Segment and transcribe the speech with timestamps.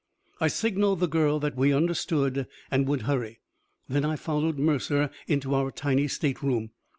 [0.39, 3.39] I signaled the girl that we understood, and would hurry.
[3.87, 6.71] Then I followed Mercer into our tiny stateroom.